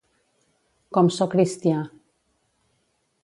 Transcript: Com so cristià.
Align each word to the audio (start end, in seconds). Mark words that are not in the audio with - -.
Com 0.97 1.11
so 1.17 1.27
cristià. 1.35 1.83